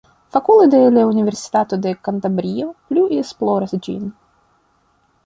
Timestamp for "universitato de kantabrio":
1.09-2.65